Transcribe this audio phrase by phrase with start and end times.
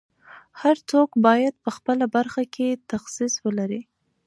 [0.61, 3.81] هر څوک باید په خپله برخه کې تخصص ولري.